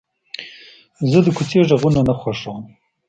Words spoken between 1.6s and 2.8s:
غږونه نه خوښوم.